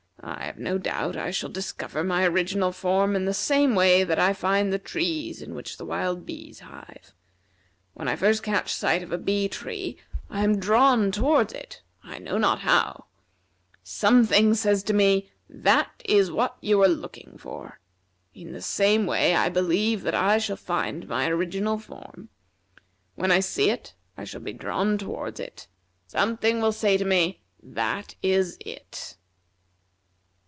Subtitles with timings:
[0.23, 4.19] I have no doubt I shall discover my original form in the same way that
[4.19, 7.13] I find the trees in which the wild bees hive.
[7.95, 9.97] When I first catch sight of a bee tree
[10.29, 13.05] I am drawn towards it, I know not how.
[13.81, 17.79] Something says to me: 'That is what you are looking for.'
[18.35, 22.29] In the same way I believe that I shall find my original form.
[23.15, 25.67] When I see it, I shall be drawn towards it.
[26.05, 29.17] Something will say to me: 'That is it.'"